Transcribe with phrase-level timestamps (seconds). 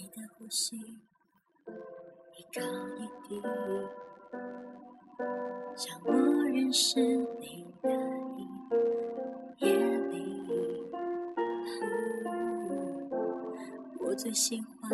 [0.00, 2.62] 你的呼吸一高
[2.96, 3.38] 一低，
[5.76, 6.14] 像我
[6.48, 6.98] 认识
[7.38, 7.90] 你的
[9.58, 9.70] 夜
[10.08, 10.42] 里，
[13.98, 14.90] 我最喜欢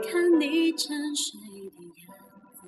[0.00, 1.40] 看你沉睡
[1.70, 2.06] 的样
[2.54, 2.62] 子，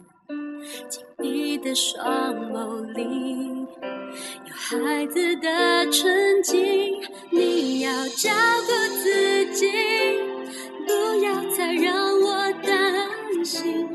[0.89, 8.31] 紧闭的双眸里有孩子的纯净，你要照
[8.67, 10.18] 顾自己。
[11.83, 13.89] 让我担心，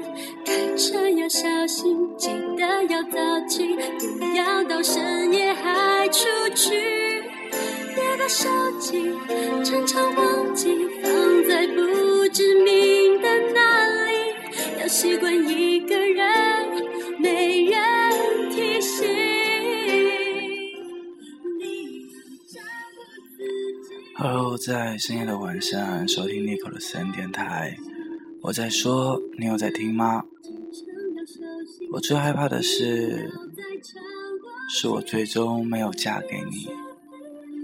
[0.45, 3.75] 开车要小心，记得要早起，
[4.20, 7.22] 不要到深夜还出去。
[7.95, 8.49] 别把手
[8.80, 9.11] 机
[9.63, 11.11] 常常忘记放
[11.48, 14.34] 在不知名的那里，
[14.81, 16.73] 要习惯一个人，
[24.23, 27.77] 而后在深夜的晚上收听 Nico 的私人电台，
[28.41, 30.23] 我在说，你有在听吗？
[31.92, 33.30] 我最害怕的是，
[34.70, 36.70] 是我最终没有嫁给你。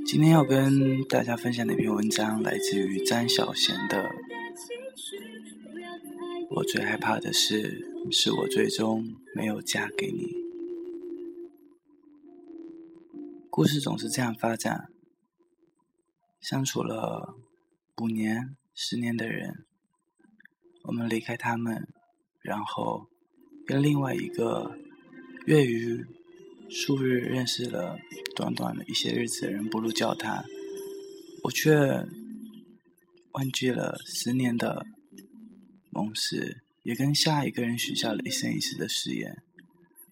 [0.05, 4.11] 今天要跟大家分享的一篇文章来自于张小娴的。
[6.49, 10.35] 我最害怕的是，是我最终没有嫁给你。
[13.49, 14.89] 故事总是这样发展。
[16.41, 17.35] 相处了
[17.97, 19.65] 五年、十年的人，
[20.83, 21.87] 我们离开他们，
[22.41, 23.07] 然后
[23.67, 24.77] 跟另外一个
[25.45, 26.05] 月余
[26.69, 27.99] 数日认识了
[28.35, 30.45] 短短的一些日子的人步入教堂，
[31.43, 32.07] 我却
[33.33, 34.85] 忘记了十年的
[35.89, 39.43] 盟誓，也跟下一个人许下了一生一世的誓言。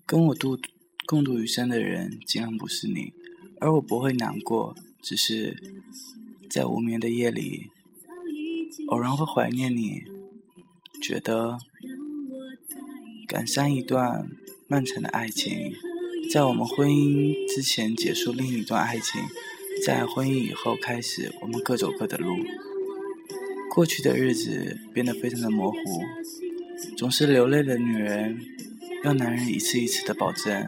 [0.06, 0.60] 跟我度
[1.06, 3.14] 共度余生的人，竟然不是你，
[3.62, 5.56] 而我不会难过，只是。
[6.50, 7.70] 在无眠的夜里，
[8.88, 10.04] 偶然会怀念你，
[11.02, 11.58] 觉得
[13.28, 14.30] 感伤一段
[14.68, 15.74] 漫长的爱情，
[16.32, 19.22] 在我们婚姻之前结束另一段爱情，
[19.86, 22.38] 在婚姻以后开始我们各走各的路。
[23.74, 25.78] 过去的日子变得非常的模糊，
[26.96, 28.40] 总是流泪的女人，
[29.04, 30.68] 要男人一次一次的保证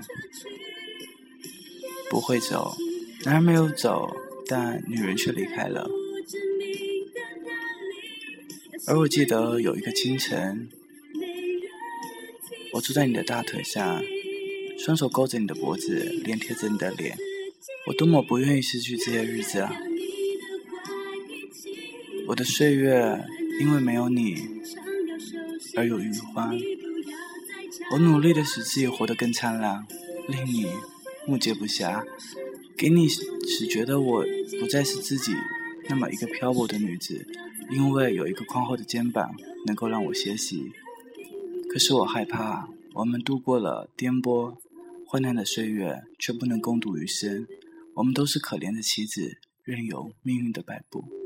[2.12, 2.76] 不会走，
[3.24, 4.16] 男人没有走。
[4.52, 5.88] 但女人却离开了，
[8.88, 10.68] 而我记得有一个清晨，
[12.74, 14.02] 我坐在你的大腿上，
[14.80, 17.16] 双手勾着你的脖子，脸贴着你的脸，
[17.86, 19.72] 我多么不愿意失去这些日子啊！
[22.30, 23.24] 我的岁月
[23.60, 24.36] 因为没有你
[25.76, 26.58] 而有余欢，
[27.92, 29.86] 我努力的使自己活得更灿烂，
[30.28, 30.66] 令你
[31.28, 32.04] 目接不暇。
[32.80, 34.26] 给你只觉得我
[34.58, 35.34] 不再是自己
[35.90, 37.28] 那么一个漂泊的女子，
[37.70, 39.36] 因为有一个宽厚的肩膀
[39.68, 40.72] 能够让我歇息。
[41.70, 44.56] 可是我害怕，我们度过了颠簸、
[45.06, 47.46] 患难的岁月，却不能共度余生。
[47.96, 51.19] 我们都是可怜的棋子，任由命运的摆布。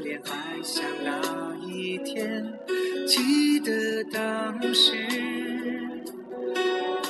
[0.00, 2.52] 脸，还像那一天。
[3.06, 4.92] 记得当时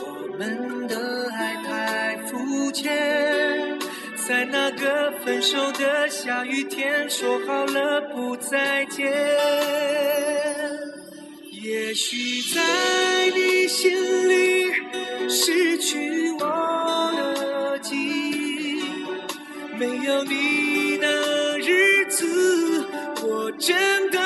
[0.00, 3.78] 我们的爱太肤浅，
[4.26, 9.12] 在那个分手的下雨天，说好了不再见。
[11.50, 12.60] 也许在
[13.34, 14.72] 你心里
[15.28, 18.80] 失去我的记忆，
[19.76, 20.77] 没有你，
[23.68, 24.18] 真的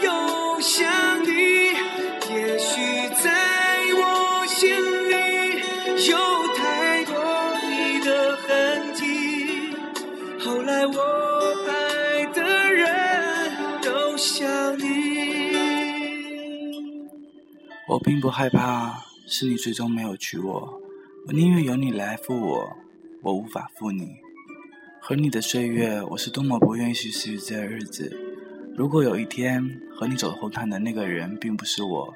[0.00, 0.86] 有想
[1.24, 1.28] 你。
[2.30, 4.70] 也许在我心
[5.10, 5.58] 里
[6.08, 6.16] 有
[6.54, 7.12] 太多
[7.68, 9.74] 你的痕迹，
[10.38, 11.02] 后来我
[11.68, 14.84] 爱的人都想你。
[17.88, 20.80] 我并不害怕是你最终没有娶我，
[21.26, 22.76] 我宁愿由你来负我，
[23.24, 24.18] 我无法负你。
[25.00, 28.25] 和你的岁月，我是多么不愿意去失去这日子。
[28.76, 32.14] 如果有一天和你走红毯的那个人并不是我，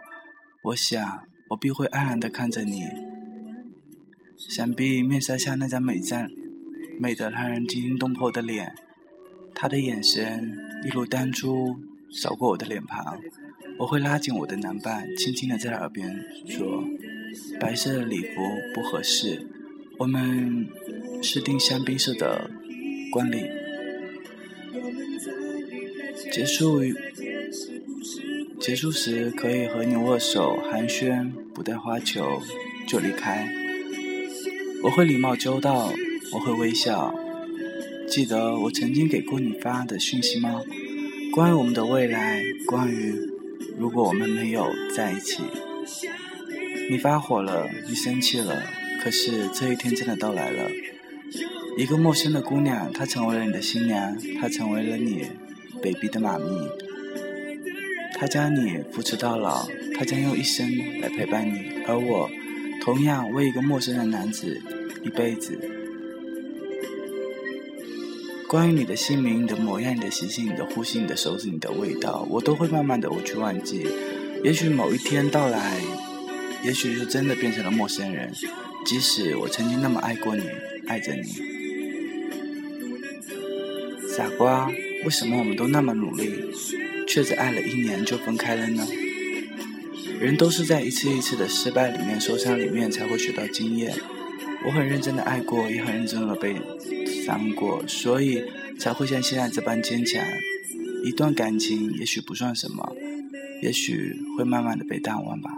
[0.64, 2.84] 我想我必会安然地看着你，
[4.36, 6.30] 想必面纱下那张美赞、
[6.98, 8.74] 美得让人惊心动魄的脸，
[9.54, 10.54] 他的眼神
[10.84, 11.78] 一如当初
[12.12, 13.18] 扫过我的脸庞。
[13.78, 16.84] 我会拉紧我的男伴，轻轻地在耳边说
[17.58, 18.42] ：“白色的礼服
[18.74, 19.46] 不合适，
[19.96, 20.68] 我们
[21.22, 22.50] 是订香槟色的
[23.14, 23.48] 婚礼。”
[26.32, 26.80] 结束
[28.60, 32.40] 结束时可以和你握手寒暄，不带花球
[32.86, 33.48] 就离开。
[34.84, 35.92] 我会礼貌周到，
[36.32, 37.14] 我会微笑。
[38.08, 40.62] 记得我曾经给过你发的讯息吗？
[41.32, 43.14] 关于我们的未来，关于……
[43.78, 45.42] 如果我们没有在一起，
[46.90, 48.62] 你发火了，你生气了，
[49.02, 50.70] 可是这一天真的到来了。
[51.78, 55.26] 一个陌生的姑娘，她成为了你的新娘，她成为了你
[55.82, 56.46] baby 的妈咪，
[58.18, 59.66] 她将你扶持到老，
[59.96, 60.68] 她将用一生
[61.00, 62.30] 来陪伴你，而我
[62.82, 64.60] 同样为一个陌生的男子
[65.02, 65.58] 一辈子。
[68.48, 73.86] 关于你的姓名、你的模样、你的习性、你的呼吸、你的手指、你的味道，我都会慢慢的我去忘记。
[74.42, 75.80] 也许某一天到来，
[76.64, 78.32] 也许就真的变成了陌生人。
[78.84, 80.42] 即使我曾经那么爱过你，
[80.88, 81.22] 爱着你，
[84.08, 84.68] 傻瓜，
[85.04, 86.32] 为什么我们都那么努力，
[87.06, 88.86] 却只爱了一年就分开了呢？
[90.20, 93.94] 人都是在一次一次的失败里面、受伤里面才会学到经验。
[94.66, 96.56] 我很认真的爱过，也很认真的被。
[97.24, 98.42] 伤过，所以
[98.78, 100.24] 才会像现在这般坚强。
[101.04, 102.96] 一段感情也许不算什么，
[103.62, 105.50] 也许会慢慢的被淡忘吧。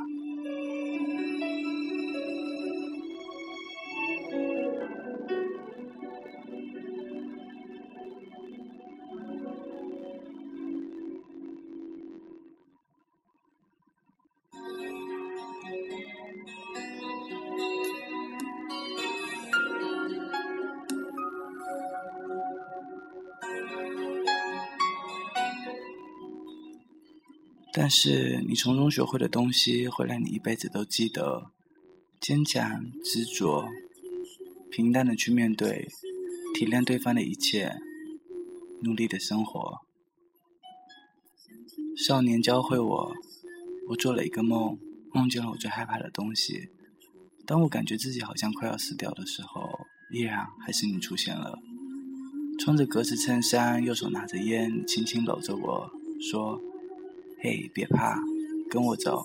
[27.73, 31.51] 但是你从中学会的东西，会让你一辈子都记得。
[32.21, 33.67] 坚强、执着、
[34.71, 35.89] 平淡的去面对，
[36.55, 37.75] 体谅对方的一切，
[38.83, 39.81] 努力的生活。
[41.97, 43.13] 少年教会我，
[43.89, 44.79] 我做了一个梦，
[45.13, 46.69] 梦见了我最害怕的东西。
[47.45, 49.81] 当我感觉自己好像快要死掉的时候，
[50.13, 51.59] 依然还是你出现了。
[52.61, 55.91] 穿着格子衬衫，右手拿着烟，轻轻搂着我
[56.31, 56.61] 说。
[57.44, 58.17] 嘿，别怕，
[58.71, 59.25] 跟我走。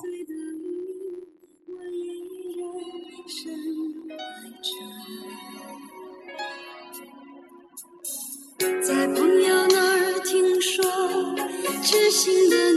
[8.81, 10.83] 在朋友那儿听说，
[11.83, 12.73] 知心的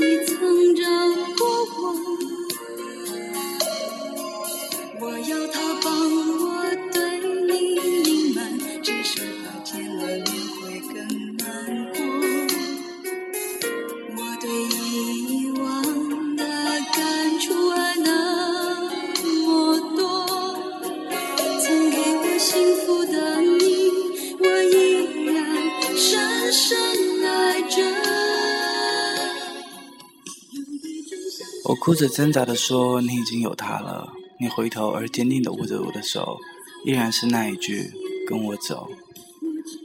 [31.81, 36.37] 哭着挣扎的说：“你已经有他了。”你回头而坚定的握着我的手，
[36.85, 37.91] 依然是那一句
[38.29, 38.91] ：“跟我走。”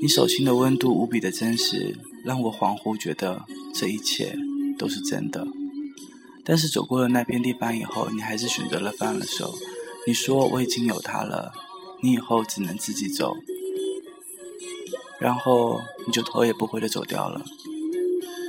[0.01, 4.37] 你手心的温度无比的真实，让我恍惚觉得这一切
[4.77, 5.47] 都是真的。
[6.43, 9.55] 但是走过了那片地方以后，你还是选择了放了手。
[10.05, 11.53] 你说我已经有他了，
[12.03, 13.37] 你以后只能自己走。
[15.17, 17.41] 然后你就头也不回的走掉了。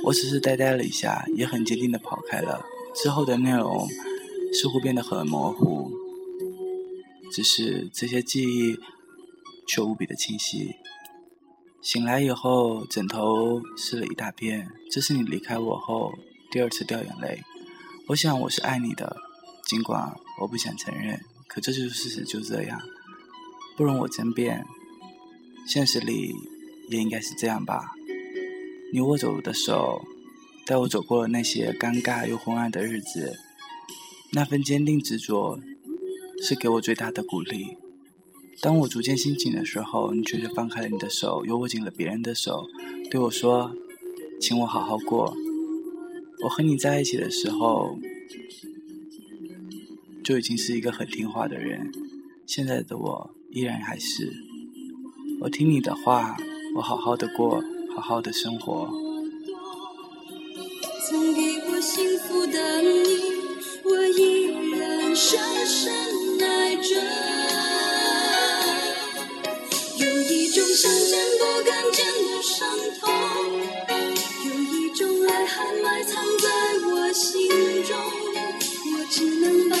[0.03, 2.61] 我只是呆呆了一下，也很坚定的跑开了。
[3.01, 3.87] 之后的内容
[4.53, 5.91] 似乎变得很模糊，
[7.31, 8.75] 只是这些记忆
[9.67, 10.75] 却无比的清晰。
[11.79, 14.67] 醒来以后，枕头湿了一大片。
[14.91, 16.11] 这是你离开我后
[16.51, 17.43] 第二次掉眼泪。
[18.07, 19.15] 我想我是爱你的，
[19.65, 22.81] 尽管我不想承认，可这就是事实，就这样，
[23.77, 24.65] 不容我争辩。
[25.67, 26.33] 现实里
[26.89, 27.91] 也应该是这样吧。
[28.91, 30.01] 你握着我的手，
[30.67, 33.39] 带我走过了那些尴尬又昏暗的日子，
[34.33, 35.61] 那份坚定执着，
[36.41, 37.77] 是给我最大的鼓励。
[38.59, 42.65] 当我逐渐心紧的时候，你却是放开了你的手，又握紧了别人的手，
[43.09, 43.73] 对我说
[44.41, 45.33] ：“请我好好过。”
[46.43, 47.97] 我和你在一起的时候，
[50.21, 51.89] 就已经是一个很听话的人。
[52.45, 54.33] 现在的我依然还是，
[55.39, 56.35] 我听你的话，
[56.75, 57.63] 我好好的过，
[57.95, 59.06] 好好的生活。
[61.09, 62.89] 曾给我幸福的你，
[63.83, 64.47] 我依
[64.77, 65.89] 然深深
[66.41, 66.95] 爱着。
[69.99, 72.67] 有一种想见不敢见的伤
[72.99, 73.09] 痛，
[74.43, 76.49] 有一种爱还埋藏在
[76.89, 77.47] 我心
[77.85, 77.95] 中。
[78.91, 79.76] 我只能把。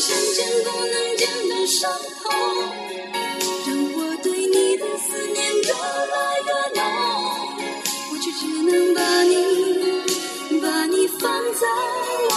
[0.00, 1.90] 想见不能见的伤
[2.22, 2.30] 痛，
[3.66, 6.14] 让我对你的思念越来
[6.46, 6.82] 越浓。
[8.10, 9.32] 我却只能把你，
[10.60, 11.22] 把你放
[11.54, 11.66] 在
[12.30, 12.32] 我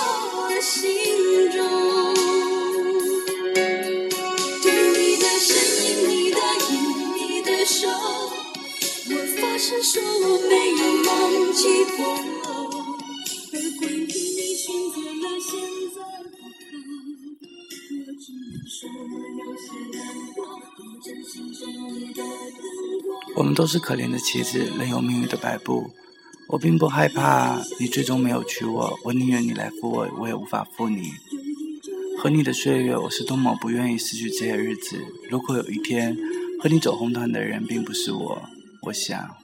[0.49, 0.81] 的心
[1.51, 1.57] 中。
[4.63, 4.65] 对
[4.97, 5.47] 你的身
[5.85, 6.39] 影、你的
[6.69, 6.73] 影、
[7.15, 7.87] 你的手，
[9.09, 11.11] 我发誓说我没有忘
[11.53, 12.36] 记过。
[23.35, 25.91] 我们都是可怜的棋子，任由命运的摆布。
[26.47, 31.11] 我并不害怕你最终没有娶我，我宁愿你来负我，我也无法负你。
[32.17, 34.97] 和你的岁月，我是多么不愿意失去这些日子。
[35.29, 36.17] 如果有一天
[36.61, 38.41] 和你走红毯的人并不是我，
[38.83, 39.35] 我想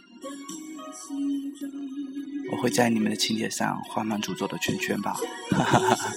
[2.51, 5.19] 我会在你们的请帖上画满诅咒的圈圈吧。
[5.51, 6.13] 哈哈哈哈。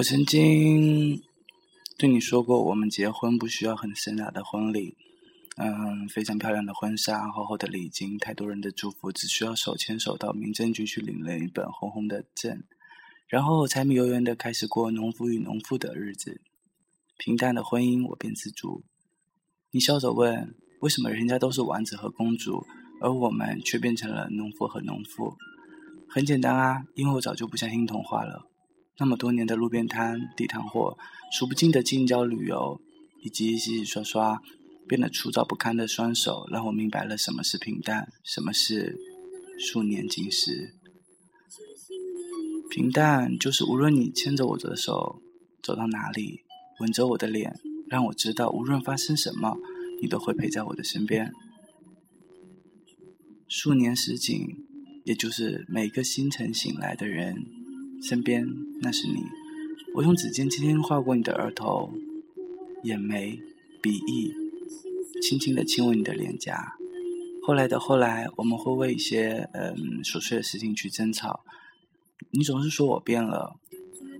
[0.00, 1.20] 我曾经
[1.98, 4.96] 对你说过，我们结婚不需要很盛大的婚礼，
[5.58, 12.62] 嗯，非常漂亮的婚纱，厚厚的礼金，太多人的祝福，只需要手牵手到民政局去领了一本红红的证，
[13.28, 16.40] 然后柴米油盐的开始过农夫与农妇的日子。
[17.18, 18.82] 平淡的婚姻，我便知足。
[19.70, 22.66] 你笑着问，为什么人家都是王子和公主，
[23.02, 25.36] 而我们却变成了农夫和农妇？
[26.08, 28.46] 很简单啊，因为我早就不相信童话了。
[29.00, 30.98] 那么多年的路边摊、地摊货，
[31.32, 32.78] 数不尽的近郊旅游，
[33.22, 34.42] 以及洗洗刷刷
[34.86, 38.98] 变得粗糙不堪的双手，让我明白了什么是平淡，什么是
[39.58, 40.74] 数年锦时。
[42.68, 45.22] 平淡就是无论你牵着我的手
[45.62, 46.42] 走到哪里，
[46.80, 49.56] 吻着我的脸，让我知道无论发生什么，
[50.02, 51.32] 你都会陪在我的身边。
[53.48, 54.38] 数年时景，
[55.04, 57.34] 也就是每个清晨醒来的人
[58.02, 58.46] 身边，
[58.80, 59.24] 那是你。
[59.94, 61.92] 我用指尖轻轻划过你的额头、
[62.84, 63.40] 眼眉、
[63.82, 64.32] 鼻翼，
[65.20, 66.74] 轻轻地亲吻你的脸颊。
[67.42, 71.40] 后来的后来，我们会为一些嗯琐碎的事情去争吵。
[72.30, 73.56] 你总是说我变了，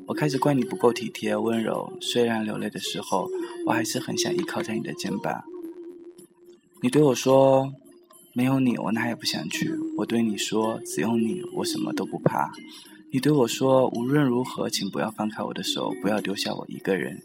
[0.07, 1.93] 我开始怪你不够体贴温柔。
[2.01, 3.29] 虽然流泪的时候，
[3.67, 5.45] 我还是很想依靠在你的肩膀。
[6.83, 7.73] 你对我说
[8.35, 12.51] ：“没有你，我哪也不想去。”我对你说：“只有你，我什么都不怕。”
[13.13, 17.21] 你对我说：“无论如何，请不要放开我的手，不要丢下我一个人。”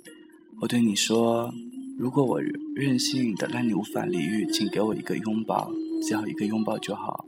[0.60, 1.54] 我对你说
[2.00, 2.42] ：“如果我
[2.74, 7.25] 任性的让你无法理喻，请给我一个拥抱，只要一个拥抱就好。”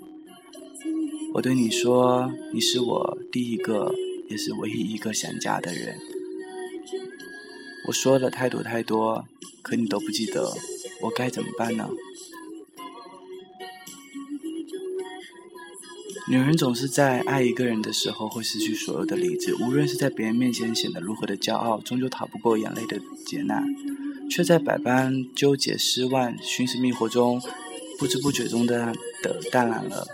[1.35, 3.93] 我对你说：“你是我第一个，
[4.27, 5.95] 也是唯一一个想家的人。”
[7.87, 9.23] 我说的太多太多，
[9.61, 10.51] 可你都不记得，
[11.03, 11.87] 我该怎么办呢？
[16.29, 23.63] 女人总是在爱一个人的时候会失去所有的理智，无论是在别人面前显得如何的骄傲，终究逃不过眼泪的劫难，
[24.29, 27.41] 却在百般纠结、失望、寻死觅活中，
[27.97, 28.93] 不知不觉中的
[29.23, 30.05] 的淡然了。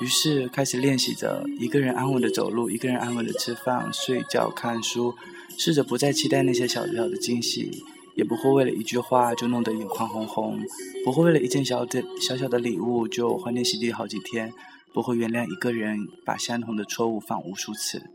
[0.00, 5.14] 于是开始练习着一个人安稳的走路，一个人安稳的吃饭、睡觉、看书，
[5.58, 7.84] 试着不再期待那些小小的惊喜，
[8.16, 10.58] 也不会为了一句话就弄得眼眶红红，
[11.04, 14.50] 不会为了一件小的小小的礼物就欢天喜地好几天。
[14.92, 18.10] 不会原谅一个人把相同的错误犯无数次，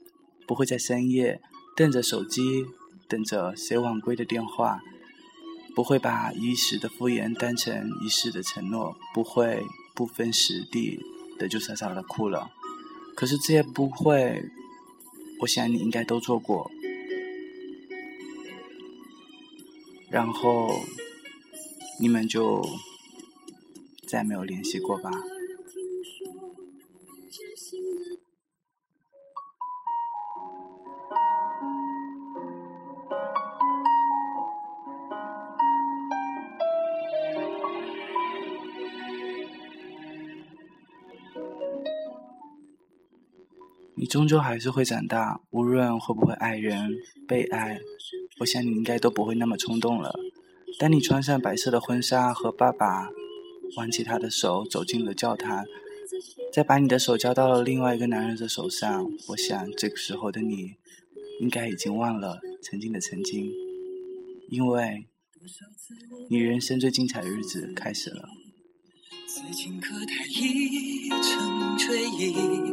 [0.46, 1.42] 不会在深夜
[1.75, 2.65] 瞪着手机
[3.08, 4.82] 等着谁晚归的电话，
[5.75, 9.63] 不会把一时的敷衍当成一世的承诺，不会
[9.96, 11.00] 不分时地
[11.38, 12.50] 的就傻傻的哭了。
[13.15, 14.50] 可是这些不会，
[15.42, 16.70] 我想你应该都做过。
[20.10, 20.70] 然后
[22.00, 22.63] 你们就
[24.08, 25.12] 再没有联系过吧。
[44.03, 46.93] 你终究还是会长大，无论会不会爱人、
[47.25, 47.79] 被爱，
[48.41, 50.13] 我想你应该都不会那么冲动了。
[50.77, 53.07] 当你穿上白色的婚纱，和爸爸
[53.77, 55.63] 挽起他的手走进了教堂，
[56.51, 60.74] 再把你的手交到了另外一个男人的手上，我想这个时候的你，
[61.39, 63.53] 应该已经忘了曾经的曾经，
[64.50, 65.07] 因为
[66.29, 68.27] 你人生最精彩的日子开始了。
[69.25, 72.73] 此情可待已成追忆，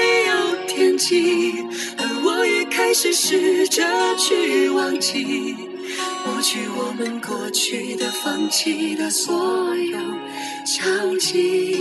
[1.01, 1.51] 有天际，
[1.97, 3.83] 而我也开始试着
[4.17, 5.55] 去忘记，
[6.25, 9.97] 抹去我们过去的、放弃的所有
[10.65, 11.75] 交集。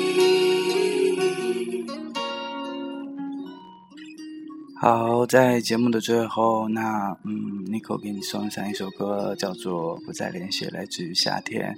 [4.81, 11.77] 好，在节目的最后，那嗯，Nico 给你送上一首歌，叫做《不再联系》，来自于夏天。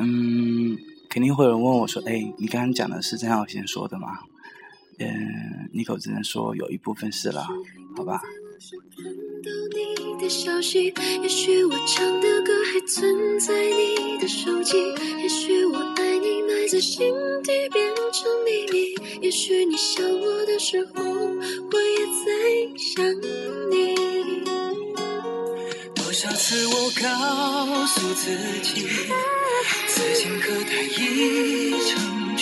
[0.00, 0.76] 嗯，
[1.08, 4.18] 肯定会有人问我说：“哎，你刚刚讲的是张小娴说的吗？”
[4.98, 7.46] 嗯，Nico 只能说有一部分是了，
[7.96, 8.20] 好吧。
[8.96, 9.04] 看
[9.42, 14.76] 到你的消息，也许我唱的歌还存在你的手机，
[15.20, 23.04] 也许我爱你埋在心底变成秘密，也许你想我的时候，我也在想
[23.70, 23.94] 你。
[25.94, 28.30] 多少次我告诉自
[28.62, 28.86] 己，
[29.88, 32.23] 此情可待已成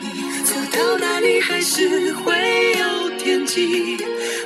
[0.71, 2.33] 到哪里还是会
[2.79, 3.97] 有天际。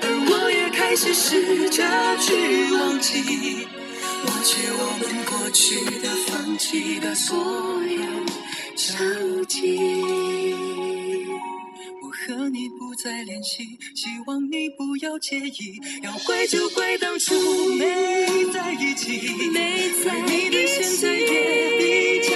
[0.02, 1.84] 而我也开始试着
[2.18, 3.68] 去忘记，
[4.24, 8.04] 抹去我们过去的、放弃的所有
[8.76, 10.54] 交集。
[12.02, 15.80] 我和你不再联系，希望你不要介意。
[16.02, 17.36] 要怪就怪当初
[17.76, 17.86] 没
[18.52, 19.30] 在一起，
[20.08, 22.36] 而你对现在也比较